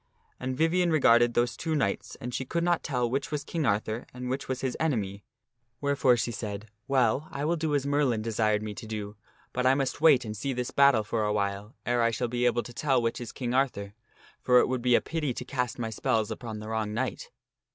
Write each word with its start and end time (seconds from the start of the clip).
And 0.39 0.57
Vivien 0.57 0.89
regarded 0.89 1.35
those 1.35 1.55
two 1.55 1.75
knights 1.75 2.15
and 2.19 2.33
she 2.33 2.43
could 2.43 2.63
not 2.63 2.81
tell 2.81 3.07
which 3.07 3.29
was 3.29 3.43
King 3.43 3.67
Arthur 3.67 4.07
and 4.15 4.31
which 4.31 4.47
was 4.47 4.61
his 4.61 4.75
enemy, 4.79 5.23
wherefore 5.79 6.17
sh* 6.17 6.29
said," 6.33 6.71
Well, 6.87 7.27
I 7.29 7.45
will 7.45 7.55
do 7.55 7.75
as 7.75 7.85
Merlin 7.85 8.21
OF 8.21 8.23
THE 8.23 8.29
BATTLE 8.31 8.33
OF 8.33 8.39
ARTHUR 8.39 8.55
AND 8.55 8.61
ACCALON 8.63 8.63
195 8.63 8.63
desired 8.63 8.63
me 8.63 8.73
to 8.73 8.87
do, 8.87 9.15
but 9.53 9.65
I 9.67 9.75
must 9.75 10.01
wait 10.01 10.25
and 10.25 10.35
see 10.35 10.53
this 10.53 10.71
battle 10.71 11.03
for 11.03 11.23
a 11.23 11.31
while 11.31 11.75
ere 11.85 12.01
I 12.01 12.09
shall 12.09 12.27
be 12.27 12.47
able 12.47 12.63
to 12.63 12.73
tell 12.73 12.99
which 12.99 13.21
is 13.21 13.31
King 13.31 13.53
Arthur, 13.53 13.93
for 14.41 14.59
it 14.59 14.67
would 14.67 14.81
be 14.81 14.95
a 14.95 15.01
pity 15.01 15.35
to 15.35 15.45
cast 15.45 15.77
my 15.77 15.91
spells 15.91 16.31
upon 16.31 16.57
the 16.57 16.69
wrong 16.69 16.95
knight." 16.95 17.29